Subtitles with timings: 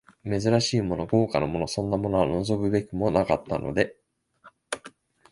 [0.25, 3.95] 珍しいもの、豪華なもの、そんなものは望むべくもなかったので、